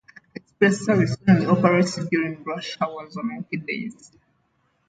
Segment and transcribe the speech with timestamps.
[0.33, 4.11] The express service only operates during rush hours on weekdays.